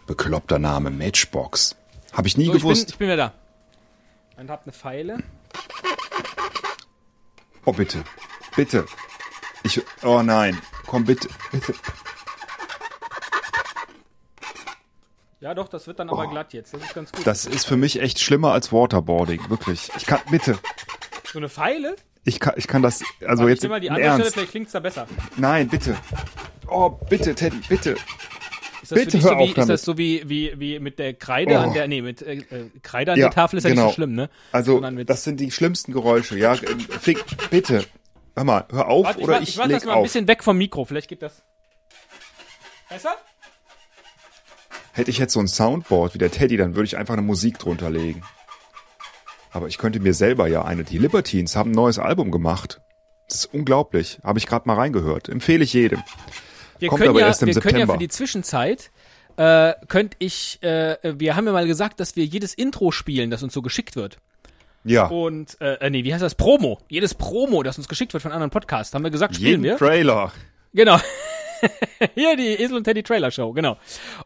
Bekloppter 0.07 0.59
Name 0.59 0.89
Matchbox. 0.89 1.77
Habe 2.11 2.27
ich 2.27 2.37
nie 2.37 2.47
So, 2.47 2.51
ich 2.51 2.57
bin, 2.57 2.61
gewusst. 2.63 2.89
ich 2.89 2.97
bin 2.97 3.07
wieder 3.07 3.15
da. 3.15 3.33
Und 4.41 4.49
hab 4.49 4.63
eine 4.63 4.73
Pfeile. 4.73 5.19
Oh, 7.63 7.73
bitte. 7.73 8.03
Bitte. 8.55 8.87
Ich. 9.61 9.79
Oh 10.01 10.23
nein. 10.23 10.59
Komm 10.87 11.05
bitte. 11.05 11.29
Bitte. 11.51 11.75
Ja, 15.41 15.53
doch, 15.53 15.67
das 15.67 15.85
wird 15.85 15.99
dann 15.99 16.09
aber 16.09 16.27
glatt 16.27 16.53
jetzt. 16.53 16.73
Das 16.73 16.81
ist 16.81 16.95
ganz 16.95 17.11
gut. 17.11 17.27
Das 17.27 17.45
ist 17.45 17.67
für 17.67 17.77
mich 17.77 18.01
echt 18.01 18.19
schlimmer 18.19 18.51
als 18.51 18.73
Waterboarding. 18.73 19.47
Wirklich. 19.51 19.91
Ich 19.95 20.07
kann. 20.07 20.21
Bitte. 20.31 20.57
so 21.31 21.37
eine 21.37 21.47
Pfeile? 21.47 21.95
Ich 22.23 22.39
kann, 22.39 22.55
ich 22.57 22.67
kann 22.67 22.81
das. 22.81 23.03
Also 23.23 23.43
ich 23.43 23.51
jetzt 23.51 23.61
nehme 23.61 23.75
mal 23.75 23.79
die 23.79 23.91
andere 23.91 24.13
Stelle, 24.15 24.31
vielleicht 24.31 24.51
klingt's 24.51 24.71
da 24.71 24.79
besser. 24.79 25.05
Nein, 25.37 25.67
bitte. 25.67 25.95
Oh, 26.67 26.89
bitte, 26.89 27.35
Teddy, 27.35 27.61
bitte. 27.69 27.95
Ist 28.91 29.05
das, 29.05 29.05
Bitte 29.05 29.17
hör 29.23 29.29
so 29.31 29.37
wie, 29.37 29.41
auf 29.43 29.49
ist 29.49 29.57
damit. 29.57 29.69
das 29.69 29.81
so 29.83 29.97
wie, 29.97 30.23
wie, 30.29 30.59
wie 30.59 30.79
mit 30.79 30.99
der 30.99 31.13
Kreide 31.13 31.59
an 31.59 31.69
Oh. 31.69 31.73
der, 31.73 31.87
nee, 31.87 32.01
mit 32.01 32.21
äh, 32.21 32.33
äh, 32.35 32.69
Kreide 32.81 33.13
an 33.13 33.17
Ja, 33.19 33.25
der 33.27 33.33
Tafel 33.33 33.57
ist 33.57 33.63
ja 33.63 33.69
nicht 33.69 33.77
genau. 33.77 33.89
so 33.89 33.93
schlimm, 33.95 34.13
ne? 34.13 34.29
Also, 34.51 34.79
das 35.03 35.23
sind 35.23 35.39
die 35.39 35.51
schlimmsten 35.51 35.93
Geräusche. 35.93 36.37
Ja, 36.37 36.55
Fick, 36.55 37.23
bitte. 37.49 37.85
Hör 38.35 38.43
mal, 38.43 38.65
hör 38.71 38.87
auf 38.87 39.05
warte, 39.05 39.19
ich 39.19 39.23
oder 39.27 39.41
ich, 39.41 39.49
ich 39.49 39.57
mach 39.57 39.65
leg 39.67 39.77
das 39.77 39.85
mal 39.85 39.95
ein 39.97 40.03
bisschen 40.03 40.27
weg 40.27 40.43
vom 40.43 40.57
Mikro, 40.57 40.85
vielleicht 40.85 41.07
geht 41.09 41.21
das. 41.21 41.43
Besser? 42.89 43.15
Hätte 44.93 45.09
ich 45.11 45.17
jetzt 45.17 45.33
so 45.33 45.39
ein 45.39 45.47
Soundboard 45.47 46.13
wie 46.13 46.17
der 46.17 46.31
Teddy, 46.31 46.57
dann 46.57 46.75
würde 46.75 46.85
ich 46.85 46.97
einfach 46.97 47.13
eine 47.13 47.21
Musik 47.21 47.59
drunter 47.59 47.89
legen. 47.89 48.23
Aber 49.51 49.67
ich 49.67 49.77
könnte 49.77 49.99
mir 49.99 50.13
selber 50.13 50.47
ja 50.47 50.63
eine. 50.63 50.83
Die 50.83 50.97
Libertines 50.97 51.55
haben 51.55 51.71
ein 51.71 51.75
neues 51.75 51.99
Album 51.99 52.31
gemacht. 52.31 52.81
Das 53.27 53.39
ist 53.45 53.53
unglaublich. 53.53 54.19
Habe 54.23 54.39
ich 54.39 54.47
gerade 54.47 54.67
mal 54.67 54.75
reingehört. 54.75 55.29
Empfehle 55.29 55.63
ich 55.63 55.73
jedem. 55.73 56.01
Wir 56.81 56.89
Kommt 56.89 57.01
können 57.01 57.15
ja, 57.15 57.27
erst 57.27 57.43
im 57.43 57.47
wir 57.47 57.53
können 57.55 57.75
ja 57.75 57.81
September. 57.81 57.93
für 57.93 57.99
die 57.99 58.07
Zwischenzeit, 58.07 58.91
äh, 59.37 59.73
könnte 59.87 60.17
ich, 60.19 60.61
äh, 60.63 60.97
wir 61.03 61.35
haben 61.35 61.45
ja 61.45 61.53
mal 61.53 61.67
gesagt, 61.67 61.99
dass 61.99 62.15
wir 62.15 62.25
jedes 62.25 62.55
Intro 62.55 62.91
spielen, 62.91 63.29
das 63.29 63.43
uns 63.43 63.53
so 63.53 63.61
geschickt 63.61 63.95
wird. 63.95 64.17
Ja. 64.83 65.05
Und, 65.05 65.61
äh, 65.61 65.75
äh, 65.75 65.89
nee, 65.91 66.03
wie 66.03 66.11
heißt 66.11 66.23
das? 66.23 66.33
Promo. 66.33 66.79
Jedes 66.89 67.13
Promo, 67.13 67.61
das 67.61 67.77
uns 67.77 67.87
geschickt 67.87 68.13
wird 68.13 68.23
von 68.23 68.31
anderen 68.31 68.49
Podcasts, 68.49 68.95
haben 68.95 69.03
wir 69.03 69.11
gesagt, 69.11 69.35
spielen 69.35 69.63
jeden 69.63 69.63
wir. 69.63 69.77
Trailer. 69.77 70.31
Genau. 70.73 70.97
Hier 72.15 72.35
die 72.35 72.55
Esel 72.55 72.77
und 72.77 72.85
Teddy 72.85 73.03
Trailer 73.03 73.29
Show, 73.29 73.53
genau. 73.53 73.77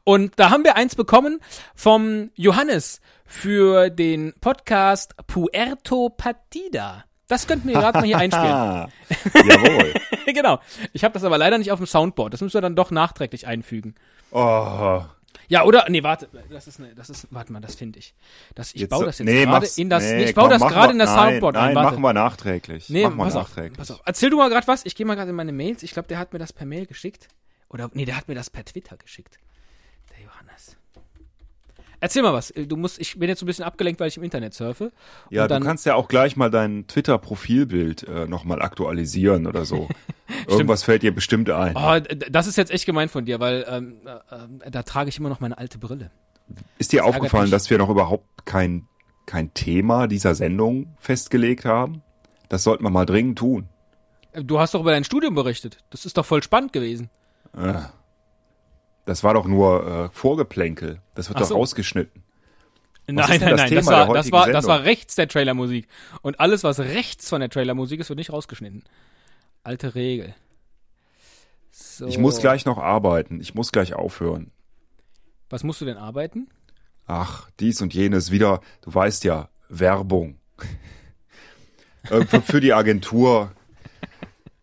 Und 0.05 0.33
da 0.37 0.49
haben 0.49 0.63
wir 0.63 0.77
eins 0.77 0.95
bekommen 0.95 1.41
vom 1.75 2.31
Johannes 2.35 3.01
für 3.25 3.89
den 3.89 4.33
Podcast 4.39 5.13
Puerto 5.27 6.09
Partida. 6.09 7.03
Das 7.27 7.47
könnten 7.47 7.67
wir 7.67 7.75
gerade 7.75 7.99
mal 7.99 8.05
hier 8.05 8.17
einspielen. 8.17 8.91
Jawohl. 9.49 9.93
genau. 10.33 10.59
Ich 10.93 11.03
habe 11.03 11.13
das 11.13 11.23
aber 11.23 11.37
leider 11.37 11.57
nicht 11.57 11.71
auf 11.71 11.79
dem 11.79 11.87
Soundboard. 11.87 12.33
Das 12.33 12.41
müssen 12.41 12.53
wir 12.53 12.61
dann 12.61 12.75
doch 12.75 12.91
nachträglich 12.91 13.47
einfügen. 13.47 13.95
Oh, 14.31 15.03
Ja, 15.47 15.63
oder? 15.63 15.85
Nee, 15.89 16.03
warte, 16.03 16.27
das 16.49 16.67
ist, 16.67 16.79
ne, 16.79 16.93
das 16.95 17.09
ist, 17.09 17.27
warte 17.31 17.51
mal, 17.51 17.61
das 17.61 17.75
finde 17.75 17.99
ich. 17.99 18.13
Das, 18.53 18.73
ich 18.73 18.81
Jetzt 18.81 18.89
baue 18.89 19.05
das 19.05 19.19
jetzt 19.19 19.25
nee, 19.25 19.45
gerade 19.45 19.67
in 19.75 19.89
das, 19.89 20.03
nee, 20.03 20.23
ich 20.25 20.35
baue 20.35 20.49
komm, 20.49 20.59
das 20.59 20.71
gerade 20.71 20.93
in 20.93 20.99
das 20.99 21.09
nein, 21.15 21.29
Soundboard 21.31 21.55
Nein, 21.55 21.69
ein, 21.69 21.75
warte. 21.75 21.91
machen 21.91 22.01
wir 22.01 22.13
nachträglich. 22.13 22.89
Nee, 22.89 23.03
machen 23.03 23.17
wir 23.17 23.23
pass 23.25 23.35
auf, 23.35 23.47
nachträglich. 23.49 23.77
pass 23.77 23.91
auf. 23.91 24.01
Erzähl 24.05 24.29
du 24.29 24.37
mal 24.37 24.49
gerade 24.49 24.67
was. 24.67 24.85
Ich 24.85 24.95
gehe 24.95 25.05
mal 25.05 25.15
gerade 25.15 25.29
in 25.31 25.35
meine 25.35 25.51
Mails. 25.51 25.83
Ich 25.83 25.91
glaube, 25.91 26.07
der 26.07 26.19
hat 26.19 26.33
mir 26.33 26.39
das 26.39 26.53
per 26.53 26.65
Mail 26.65 26.85
geschickt. 26.85 27.27
Oder, 27.69 27.89
nee, 27.93 28.05
der 28.05 28.17
hat 28.17 28.27
mir 28.27 28.35
das 28.35 28.49
per 28.49 28.63
Twitter 28.65 28.97
geschickt. 28.97 29.39
Der 30.15 30.23
Johannes. 30.23 30.77
Erzähl 32.05 32.21
mal 32.21 32.33
was. 32.33 32.53
Du 32.55 32.77
musst, 32.77 32.99
ich 32.99 33.17
bin 33.17 33.29
jetzt 33.29 33.39
so 33.39 33.45
ein 33.45 33.47
bisschen 33.47 33.65
abgelenkt, 33.65 33.99
weil 33.99 34.09
ich 34.09 34.17
im 34.17 34.21
Internet 34.21 34.53
surfe. 34.53 34.91
Ja, 35.31 35.47
du 35.47 35.59
kannst 35.59 35.87
ja 35.87 35.95
auch 35.95 36.07
gleich 36.07 36.35
mal 36.37 36.51
dein 36.51 36.85
Twitter-Profilbild 36.85 38.03
äh, 38.03 38.27
nochmal 38.27 38.61
aktualisieren 38.61 39.47
oder 39.47 39.65
so. 39.65 39.89
Irgendwas 40.47 40.83
fällt 40.83 41.01
dir 41.01 41.15
bestimmt 41.15 41.49
ein. 41.49 41.75
Oh, 41.75 41.99
das 42.29 42.45
ist 42.45 42.57
jetzt 42.57 42.69
echt 42.69 42.85
gemein 42.85 43.09
von 43.09 43.25
dir, 43.25 43.39
weil 43.39 43.65
ähm, 43.67 43.95
äh, 44.05 44.67
äh, 44.67 44.69
da 44.69 44.83
trage 44.83 45.09
ich 45.09 45.17
immer 45.17 45.29
noch 45.29 45.39
meine 45.39 45.57
alte 45.57 45.79
Brille. 45.79 46.11
Ist 46.77 46.91
dir 46.91 46.99
ärgert 46.99 47.15
aufgefallen, 47.15 47.49
dass 47.49 47.71
wir 47.71 47.79
noch 47.79 47.89
überhaupt 47.89 48.45
kein, 48.45 48.87
kein 49.25 49.51
Thema 49.55 50.05
dieser 50.05 50.35
Sendung 50.35 50.95
festgelegt 50.99 51.65
haben? 51.65 52.03
Das 52.49 52.61
sollten 52.61 52.83
wir 52.83 52.91
mal 52.91 53.07
dringend 53.07 53.39
tun. 53.39 53.67
Äh, 54.31 54.43
Du 54.43 54.59
hast 54.59 54.75
doch 54.75 54.81
über 54.81 54.91
dein 54.91 55.05
Studium 55.05 55.33
berichtet. 55.33 55.79
Das 55.89 56.05
ist 56.05 56.19
doch 56.19 56.25
voll 56.27 56.43
spannend 56.43 56.71
gewesen. 56.71 57.09
Das 59.05 59.23
war 59.23 59.33
doch 59.33 59.45
nur 59.45 59.87
äh, 59.87 60.09
Vorgeplänkel. 60.11 61.01
Das 61.13 61.29
wird 61.29 61.37
Ach 61.37 61.41
doch 61.41 61.49
so. 61.49 61.55
rausgeschnitten. 61.55 62.23
Nein, 63.07 63.19
ist 63.19 63.29
denn 63.29 63.39
nein, 63.41 63.51
das 63.51 63.59
nein. 63.61 63.69
Thema 63.69 63.81
Das 63.81 63.87
war, 63.87 64.13
das, 64.13 64.31
war, 64.31 64.51
das 64.51 64.65
war 64.67 64.83
rechts 64.83 65.15
der 65.15 65.27
Trailermusik. 65.27 65.87
Und 66.21 66.39
alles, 66.39 66.63
was 66.63 66.79
rechts 66.79 67.29
von 67.29 67.39
der 67.39 67.49
Trailermusik 67.49 67.99
ist, 67.99 68.09
wird 68.09 68.17
nicht 68.17 68.33
rausgeschnitten. 68.33 68.83
Alte 69.63 69.93
Regel. 69.93 70.33
So. 71.71 72.07
Ich 72.07 72.17
muss 72.17 72.39
gleich 72.39 72.65
noch 72.65 72.77
arbeiten. 72.77 73.39
Ich 73.41 73.53
muss 73.53 73.71
gleich 73.71 73.93
aufhören. 73.93 74.51
Was 75.49 75.63
musst 75.63 75.81
du 75.81 75.85
denn 75.85 75.97
arbeiten? 75.97 76.47
Ach, 77.05 77.49
dies 77.59 77.81
und 77.81 77.93
jenes 77.93 78.31
wieder. 78.31 78.61
Du 78.81 78.93
weißt 78.93 79.23
ja, 79.23 79.49
Werbung. 79.69 80.37
Äh, 82.11 82.23
für, 82.27 82.39
für 82.39 82.61
die 82.61 82.71
Agentur 82.71 83.51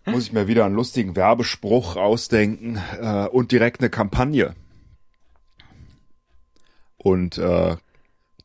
muss 0.06 0.24
ich 0.24 0.32
mir 0.32 0.48
wieder 0.48 0.64
einen 0.64 0.74
lustigen 0.74 1.14
Werbespruch 1.16 1.96
ausdenken 1.96 2.80
äh, 3.00 3.26
und 3.28 3.52
direkt 3.52 3.80
eine 3.80 3.90
Kampagne. 3.90 4.54
Und 6.96 7.38
äh, 7.38 7.76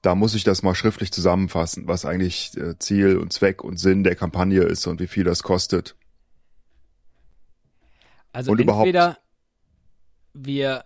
da 0.01 0.15
muss 0.15 0.35
ich 0.35 0.43
das 0.43 0.63
mal 0.63 0.75
schriftlich 0.75 1.11
zusammenfassen, 1.11 1.87
was 1.87 2.05
eigentlich 2.05 2.55
äh, 2.57 2.77
Ziel 2.79 3.17
und 3.17 3.33
Zweck 3.33 3.63
und 3.63 3.77
Sinn 3.77 4.03
der 4.03 4.15
Kampagne 4.15 4.61
ist 4.63 4.85
und 4.87 4.99
wie 4.99 5.07
viel 5.07 5.23
das 5.23 5.43
kostet. 5.43 5.95
Also 8.31 8.51
Und 8.51 8.59
überhaupt- 8.59 8.85
entweder 8.87 9.17
wir 10.33 10.85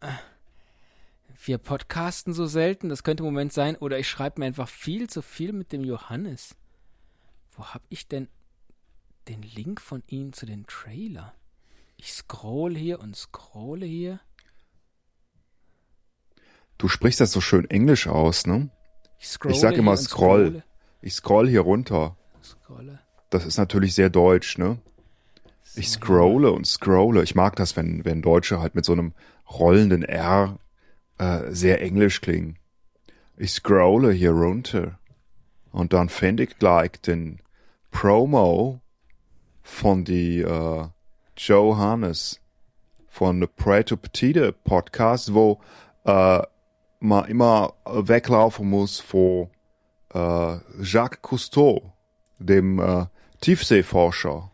äh, 0.00 0.08
wir 1.44 1.58
podcasten 1.58 2.32
so 2.32 2.46
selten, 2.46 2.88
das 2.88 3.04
könnte 3.04 3.22
im 3.22 3.26
Moment 3.26 3.52
sein, 3.52 3.76
oder 3.76 3.98
ich 3.98 4.08
schreibe 4.08 4.40
mir 4.40 4.46
einfach 4.46 4.68
viel 4.68 5.08
zu 5.08 5.22
viel 5.22 5.52
mit 5.52 5.72
dem 5.72 5.84
Johannes. 5.84 6.56
Wo 7.52 7.66
hab 7.66 7.82
ich 7.88 8.08
denn 8.08 8.28
den 9.28 9.42
Link 9.42 9.80
von 9.80 10.02
ihm 10.08 10.32
zu 10.32 10.46
den 10.46 10.66
Trailer? 10.66 11.34
Ich 11.96 12.12
scroll 12.12 12.76
hier 12.76 13.00
und 13.00 13.16
scrolle 13.16 13.86
hier. 13.86 14.20
Du 16.78 16.88
sprichst 16.88 17.20
das 17.20 17.32
so 17.32 17.40
schön 17.40 17.68
englisch 17.70 18.06
aus, 18.06 18.46
ne? 18.46 18.70
Ich, 19.18 19.28
scrolle 19.28 19.54
sag 19.54 19.76
immer 19.76 19.96
scroll. 19.96 20.46
scrolle, 20.46 20.64
Ich 21.00 21.14
scroll 21.14 21.48
hier 21.48 21.62
runter. 21.62 22.16
scrolle. 22.42 23.00
Das 23.30 23.46
ist 23.46 23.56
natürlich 23.56 23.94
sehr 23.94 24.10
deutsch, 24.10 24.58
ne? 24.58 24.78
Ich 25.74 25.88
scrolle 25.88 26.52
und 26.52 26.66
scrolle. 26.66 27.22
Ich 27.22 27.34
mag 27.34 27.56
das, 27.56 27.76
wenn, 27.76 28.04
wenn 28.04 28.22
Deutsche 28.22 28.60
halt 28.60 28.74
mit 28.74 28.84
so 28.84 28.92
einem 28.92 29.14
rollenden 29.50 30.02
R 30.02 30.58
äh, 31.18 31.50
sehr 31.50 31.80
englisch 31.80 32.20
klingen. 32.20 32.58
Ich 33.36 33.52
scrolle 33.52 34.12
hier 34.12 34.30
runter. 34.32 34.98
Und 35.72 35.92
dann 35.92 36.08
finde 36.08 36.44
ich 36.44 36.58
gleich 36.58 36.92
den 37.02 37.40
Promo 37.90 38.80
von 39.66 40.04
die 40.04 40.40
äh, 40.40 40.84
Johannes 41.36 42.40
von 43.08 43.40
der 43.40 43.48
Pray 43.48 43.82
to 43.82 43.96
Petite 43.96 44.52
Podcast, 44.52 45.34
wo 45.34 45.60
äh, 46.04 46.40
man 47.00 47.24
immer 47.26 47.74
weglaufen 47.84 48.70
muss 48.70 49.00
vor 49.00 49.50
äh, 50.14 50.56
Jacques 50.80 51.20
Cousteau, 51.20 51.92
dem 52.38 52.78
äh, 52.78 53.06
Tiefseeforscher 53.40 54.50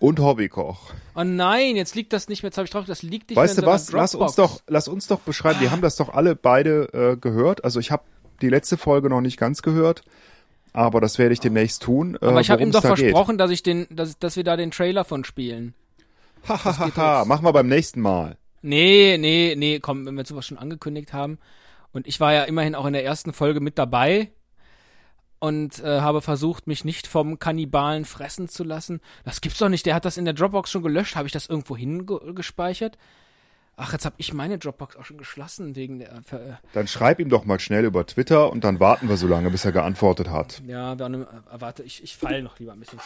und 0.00 0.20
Hobbykoch. 0.20 0.94
Oh 1.14 1.24
nein, 1.24 1.76
jetzt 1.76 1.94
liegt 1.94 2.12
das 2.12 2.28
nicht 2.28 2.42
mehr, 2.42 2.48
jetzt 2.48 2.56
habe 2.56 2.64
ich 2.64 2.70
drauf, 2.70 2.86
das 2.86 3.02
liegt 3.02 3.28
nicht 3.30 3.36
Weißt 3.36 3.58
du 3.58 3.62
mehr 3.62 3.70
in 3.70 3.74
was? 3.74 3.86
so 3.86 3.92
einer 3.92 4.02
Lass 4.02 4.14
uns 4.14 4.34
doch, 4.36 4.60
lass 4.66 4.88
uns 4.88 5.06
doch 5.06 5.20
beschreiben. 5.20 5.60
Wir 5.60 5.70
haben 5.70 5.82
das 5.82 5.96
doch 5.96 6.08
alle 6.08 6.34
beide 6.34 6.92
äh, 6.94 7.16
gehört. 7.16 7.62
Also 7.62 7.78
ich 7.78 7.90
habe 7.90 8.04
die 8.40 8.48
letzte 8.48 8.78
Folge 8.78 9.10
noch 9.10 9.20
nicht 9.20 9.36
ganz 9.36 9.62
gehört, 9.62 10.02
aber 10.72 11.00
das 11.00 11.18
werde 11.18 11.32
ich 11.32 11.40
demnächst 11.40 11.82
tun. 11.82 12.16
Äh, 12.20 12.26
Aber 12.26 12.40
ich 12.40 12.50
habe 12.50 12.62
ihm 12.62 12.70
doch 12.72 12.82
da 12.82 12.94
versprochen, 12.94 13.38
dass 13.38 13.50
ich 13.50 13.62
den, 13.62 13.86
dass, 13.90 14.18
dass 14.18 14.36
wir 14.36 14.44
da 14.44 14.56
den 14.56 14.70
Trailer 14.70 15.04
von 15.04 15.24
spielen. 15.24 15.74
Hahaha, 16.48 17.24
machen 17.24 17.44
wir 17.44 17.52
beim 17.52 17.68
nächsten 17.68 18.00
Mal. 18.00 18.36
Nee, 18.62 19.16
nee, 19.18 19.54
nee, 19.56 19.80
komm, 19.80 20.06
wenn 20.06 20.14
wir 20.16 20.24
sowas 20.24 20.46
schon 20.46 20.58
angekündigt 20.58 21.12
haben. 21.12 21.38
Und 21.92 22.06
ich 22.06 22.20
war 22.20 22.32
ja 22.32 22.44
immerhin 22.44 22.74
auch 22.74 22.86
in 22.86 22.92
der 22.92 23.04
ersten 23.04 23.32
Folge 23.32 23.60
mit 23.60 23.78
dabei 23.78 24.30
und 25.38 25.78
äh, 25.80 26.00
habe 26.00 26.20
versucht, 26.20 26.66
mich 26.66 26.84
nicht 26.84 27.06
vom 27.06 27.38
Kannibalen 27.38 28.04
fressen 28.04 28.48
zu 28.48 28.64
lassen. 28.64 29.00
Das 29.24 29.40
gibt's 29.40 29.58
doch 29.58 29.68
nicht. 29.68 29.86
Der 29.86 29.94
hat 29.94 30.04
das 30.04 30.16
in 30.16 30.24
der 30.24 30.34
Dropbox 30.34 30.70
schon 30.70 30.82
gelöscht. 30.82 31.16
Habe 31.16 31.26
ich 31.26 31.32
das 31.32 31.46
irgendwo 31.46 31.76
hingespeichert? 31.76 32.98
Ach, 33.80 33.92
jetzt 33.92 34.04
habe 34.04 34.16
ich 34.18 34.32
meine 34.32 34.58
Dropbox 34.58 34.96
auch 34.96 35.04
schon 35.04 35.18
geschlossen 35.18 35.76
wegen 35.76 36.00
der. 36.00 36.20
Ver 36.24 36.44
äh, 36.44 36.54
Dann 36.72 36.88
schreib 36.88 37.20
ihm 37.20 37.28
doch 37.28 37.44
mal 37.44 37.60
schnell 37.60 37.84
über 37.84 38.04
Twitter 38.04 38.50
und 38.50 38.64
dann 38.64 38.80
warten 38.80 39.08
wir 39.08 39.16
so 39.16 39.28
lange, 39.28 39.50
bis 39.50 39.64
er 39.64 39.70
geantwortet 39.70 40.30
hat. 40.30 40.60
ja, 40.66 40.96
haben, 40.98 41.22
äh, 41.22 41.26
warte, 41.52 41.84
ich, 41.84 42.02
ich 42.02 42.16
fall 42.16 42.42
noch 42.42 42.58
lieber 42.58 42.72
ein 42.72 42.80
bisschen. 42.80 42.98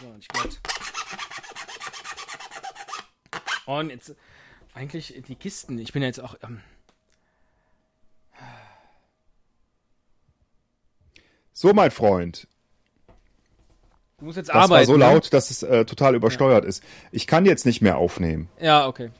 So, 0.00 0.06
nicht 0.14 0.32
glatt. 0.32 0.60
Und 3.66 3.90
jetzt 3.90 4.14
eigentlich 4.74 5.20
die 5.26 5.34
Kisten. 5.34 5.76
Ich 5.78 5.92
bin 5.92 6.02
ja 6.02 6.06
jetzt 6.06 6.20
auch. 6.20 6.36
Ähm, 6.44 6.60
So, 11.58 11.72
mein 11.72 11.90
Freund, 11.90 12.46
du 14.18 14.24
musst 14.24 14.36
jetzt 14.36 14.48
das 14.48 14.56
arbeiten. 14.56 14.70
war 14.72 14.84
so 14.84 14.92
ne? 14.96 14.98
laut, 14.98 15.32
dass 15.32 15.50
es 15.50 15.62
äh, 15.62 15.84
total 15.84 16.14
übersteuert 16.14 16.64
ist. 16.64 16.82
Ich 17.12 17.26
kann 17.26 17.44
jetzt 17.44 17.66
nicht 17.66 17.82
mehr 17.82 17.98
aufnehmen. 17.98 18.48
Ja, 18.60 18.86
okay. 18.86 19.10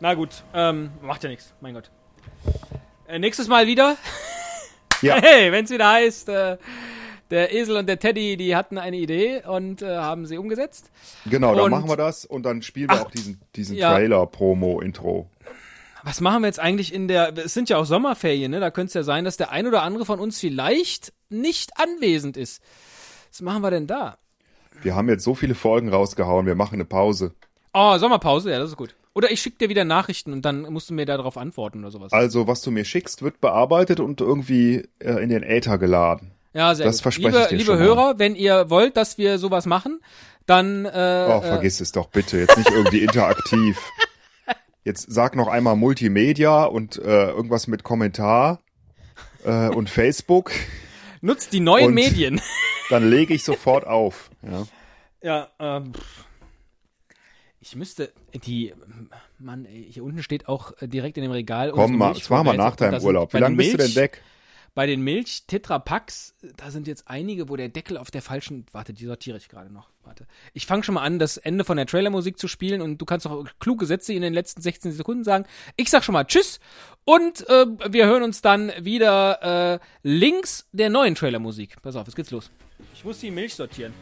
Na 0.00 0.14
gut, 0.14 0.42
ähm, 0.54 0.90
macht 1.02 1.22
ja 1.24 1.30
nichts, 1.30 1.52
mein 1.60 1.74
Gott. 1.74 1.90
Äh, 3.06 3.18
nächstes 3.18 3.48
Mal 3.48 3.66
wieder. 3.66 3.96
Ja. 5.02 5.16
Hey, 5.18 5.50
wenn 5.50 5.64
es 5.64 5.70
wieder 5.70 5.90
heißt, 5.90 6.28
äh, 6.28 6.58
der 7.30 7.54
Esel 7.54 7.78
und 7.78 7.86
der 7.86 7.98
Teddy, 7.98 8.36
die 8.36 8.54
hatten 8.54 8.76
eine 8.76 8.98
Idee 8.98 9.42
und 9.46 9.80
äh, 9.80 9.96
haben 9.96 10.26
sie 10.26 10.36
umgesetzt. 10.36 10.90
Genau, 11.24 11.54
dann 11.54 11.64
Und- 11.64 11.70
machen 11.70 11.88
wir 11.88 11.96
das 11.96 12.26
und 12.26 12.42
dann 12.42 12.60
spielen 12.60 12.90
wir 12.90 12.96
Ach, 12.96 13.06
auch 13.06 13.10
diesen, 13.10 13.40
diesen 13.56 13.76
ja. 13.78 13.94
Trailer-Promo-Intro. 13.94 15.30
Was 16.02 16.20
machen 16.20 16.42
wir 16.42 16.48
jetzt 16.48 16.60
eigentlich 16.60 16.92
in 16.92 17.08
der. 17.08 17.32
Es 17.38 17.54
sind 17.54 17.70
ja 17.70 17.78
auch 17.78 17.86
Sommerferien, 17.86 18.50
ne? 18.50 18.60
Da 18.60 18.70
könnte 18.70 18.88
es 18.88 18.94
ja 18.94 19.02
sein, 19.02 19.24
dass 19.24 19.38
der 19.38 19.50
ein 19.52 19.66
oder 19.66 19.84
andere 19.84 20.04
von 20.04 20.20
uns 20.20 20.38
vielleicht 20.38 21.14
nicht 21.30 21.78
anwesend 21.78 22.36
ist. 22.36 22.60
Was 23.30 23.40
machen 23.42 23.62
wir 23.62 23.70
denn 23.70 23.86
da? 23.86 24.18
Wir 24.82 24.94
haben 24.94 25.08
jetzt 25.08 25.24
so 25.24 25.34
viele 25.34 25.54
Folgen 25.54 25.88
rausgehauen, 25.88 26.46
wir 26.46 26.54
machen 26.54 26.74
eine 26.74 26.84
Pause. 26.84 27.34
Oh, 27.72 27.96
Sommerpause, 27.98 28.50
ja, 28.50 28.58
das 28.58 28.70
ist 28.70 28.76
gut. 28.76 28.94
Oder 29.14 29.30
ich 29.30 29.40
schicke 29.42 29.58
dir 29.58 29.68
wieder 29.68 29.84
Nachrichten 29.84 30.32
und 30.32 30.42
dann 30.42 30.62
musst 30.72 30.88
du 30.90 30.94
mir 30.94 31.04
darauf 31.06 31.36
antworten 31.36 31.80
oder 31.80 31.90
sowas. 31.90 32.12
Also, 32.12 32.46
was 32.46 32.62
du 32.62 32.70
mir 32.70 32.84
schickst, 32.84 33.22
wird 33.22 33.40
bearbeitet 33.40 34.00
und 34.00 34.20
irgendwie 34.20 34.88
äh, 35.00 35.22
in 35.22 35.28
den 35.28 35.42
Äther 35.42 35.78
geladen. 35.78 36.32
Ja, 36.52 36.74
sehr 36.74 36.86
das 36.86 36.96
gut. 36.98 37.02
verspreche 37.02 37.28
liebe, 37.28 37.40
ich 37.42 37.48
dir 37.48 37.56
liebe 37.56 37.66
schon 37.72 37.78
mal. 37.78 37.84
Hörer, 37.84 38.18
wenn 38.18 38.34
ihr 38.36 38.70
wollt, 38.70 38.96
dass 38.96 39.18
wir 39.18 39.38
sowas 39.38 39.66
machen, 39.66 40.00
dann 40.46 40.84
äh, 40.84 40.88
Oh, 41.28 41.38
äh, 41.38 41.42
vergiss 41.42 41.80
es 41.80 41.92
doch 41.92 42.06
bitte, 42.08 42.38
jetzt 42.38 42.56
nicht 42.56 42.70
irgendwie 42.70 43.00
interaktiv. 43.04 43.78
Jetzt 44.84 45.12
sag 45.12 45.36
noch 45.36 45.48
einmal 45.48 45.76
Multimedia 45.76 46.64
und 46.64 46.96
äh, 46.96 47.30
irgendwas 47.30 47.66
mit 47.66 47.82
Kommentar 47.84 48.60
äh, 49.44 49.68
und 49.68 49.90
Facebook, 49.90 50.50
nutzt 51.20 51.52
die 51.52 51.60
neuen 51.60 51.88
Und- 51.88 51.94
Medien. 51.94 52.40
dann 52.90 53.08
lege 53.08 53.34
ich 53.34 53.44
sofort 53.44 53.86
auf. 53.86 54.30
Ja. 54.42 54.66
Ja, 55.22 55.48
ähm, 55.58 55.92
ich 57.60 57.76
müsste 57.76 58.12
die, 58.32 58.72
Mann, 59.38 59.66
hier 59.66 60.02
unten 60.02 60.22
steht 60.22 60.48
auch 60.48 60.72
direkt 60.80 61.16
in 61.18 61.22
dem 61.22 61.32
Regal. 61.32 61.72
Komm 61.72 61.92
mal, 61.96 61.96
machen 61.96 62.00
wir 62.00 62.14
Milchvorräte. 62.14 62.56
nach 62.56 62.76
deinem 62.76 63.02
Urlaub. 63.02 63.34
Wie 63.34 63.38
lange 63.38 63.56
bist 63.56 63.72
du 63.74 63.76
denn 63.76 63.86
Milch- 63.88 63.96
weg? 63.96 64.22
Bei 64.72 64.86
den 64.86 65.02
Milch-Tetrapacks, 65.02 66.36
da 66.56 66.70
sind 66.70 66.86
jetzt 66.86 67.08
einige, 67.08 67.48
wo 67.48 67.56
der 67.56 67.68
Deckel 67.68 67.98
auf 67.98 68.12
der 68.12 68.22
falschen. 68.22 68.66
Warte, 68.70 68.92
die 68.94 69.04
sortiere 69.04 69.36
ich 69.36 69.48
gerade 69.48 69.70
noch. 69.70 69.90
Warte. 70.04 70.28
Ich 70.54 70.64
fange 70.64 70.84
schon 70.84 70.94
mal 70.94 71.02
an, 71.02 71.18
das 71.18 71.38
Ende 71.38 71.64
von 71.64 71.76
der 71.76 71.86
Trailermusik 71.86 72.38
zu 72.38 72.46
spielen 72.46 72.80
und 72.80 72.98
du 72.98 73.04
kannst 73.04 73.26
auch 73.26 73.44
kluge 73.58 73.84
Sätze 73.84 74.12
in 74.14 74.22
den 74.22 74.32
letzten 74.32 74.62
16 74.62 74.92
Sekunden 74.92 75.24
sagen. 75.24 75.44
Ich 75.76 75.90
sag 75.90 76.04
schon 76.04 76.12
mal 76.12 76.24
Tschüss 76.24 76.60
und 77.04 77.46
äh, 77.48 77.66
wir 77.90 78.06
hören 78.06 78.22
uns 78.22 78.42
dann 78.42 78.70
wieder 78.80 79.74
äh, 79.74 79.78
links 80.04 80.68
der 80.72 80.88
neuen 80.88 81.16
Trailermusik. 81.16 81.82
Pass 81.82 81.96
auf, 81.96 82.06
jetzt 82.06 82.14
geht's 82.14 82.30
los. 82.30 82.50
Ich 82.94 83.04
muss 83.04 83.18
die 83.20 83.30
Milch 83.30 83.54
sortieren. 83.54 83.94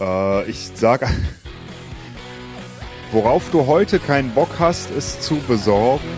Äh, 0.00 0.50
ich 0.50 0.70
sag. 0.74 1.08
Worauf 3.12 3.50
du 3.50 3.66
heute 3.66 3.98
keinen 3.98 4.32
Bock 4.34 4.58
hast, 4.58 4.90
es 4.92 5.20
zu 5.20 5.36
besorgen, 5.40 6.08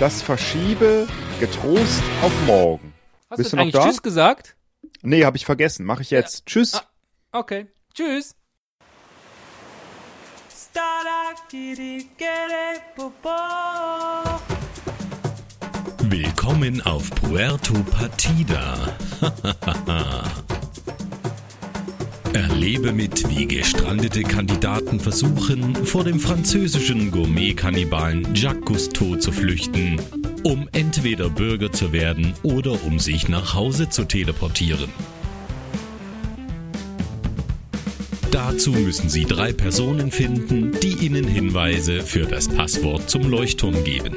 das 0.00 0.22
verschiebe 0.22 1.06
getrost 1.38 2.02
auf 2.20 2.32
morgen. 2.46 2.92
Hast 3.30 3.38
Bist 3.38 3.52
du 3.52 3.56
du 3.56 3.56
noch 3.56 3.62
eigentlich 3.62 3.74
da? 3.74 3.88
Tschüss 3.88 4.02
gesagt? 4.02 4.56
Nee, 5.02 5.24
habe 5.24 5.36
ich 5.36 5.44
vergessen. 5.44 5.86
Mache 5.86 6.02
ich 6.02 6.10
jetzt. 6.10 6.46
Tschüss. 6.46 6.74
Ah. 6.74 6.82
Okay. 7.32 7.66
Tschüss. 7.94 8.34
Willkommen 16.12 16.82
auf 16.82 17.08
Puerto 17.08 17.72
Partida. 17.90 18.94
Erlebe 22.34 22.92
mit, 22.92 23.30
wie 23.30 23.46
gestrandete 23.46 24.22
Kandidaten 24.22 25.00
versuchen, 25.00 25.74
vor 25.86 26.04
dem 26.04 26.20
französischen 26.20 27.10
Gourmet-Kannibalen 27.12 28.34
Jacques 28.34 28.62
Cousteau 28.66 29.16
zu 29.16 29.32
flüchten, 29.32 29.98
um 30.44 30.68
entweder 30.72 31.30
Bürger 31.30 31.72
zu 31.72 31.94
werden 31.94 32.34
oder 32.42 32.84
um 32.84 32.98
sich 32.98 33.30
nach 33.30 33.54
Hause 33.54 33.88
zu 33.88 34.04
teleportieren. 34.04 34.90
Dazu 38.30 38.72
müssen 38.72 39.08
Sie 39.08 39.24
drei 39.24 39.54
Personen 39.54 40.10
finden, 40.10 40.78
die 40.82 41.06
Ihnen 41.06 41.26
Hinweise 41.26 42.02
für 42.02 42.26
das 42.26 42.48
Passwort 42.48 43.08
zum 43.08 43.22
Leuchtturm 43.30 43.82
geben. 43.82 44.16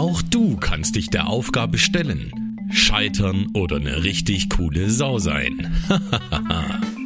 Auch 0.00 0.22
du 0.22 0.56
kannst 0.56 0.96
dich 0.96 1.10
der 1.10 1.26
Aufgabe 1.26 1.76
stellen, 1.76 2.56
scheitern 2.70 3.48
oder 3.52 3.76
eine 3.76 4.02
richtig 4.02 4.48
coole 4.48 4.88
Sau 4.88 5.18
sein. 5.18 5.76